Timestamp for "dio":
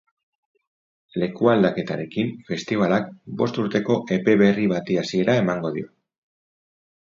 5.79-5.95